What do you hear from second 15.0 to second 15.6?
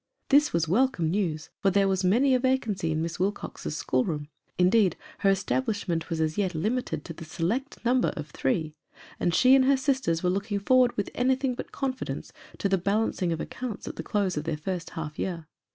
year.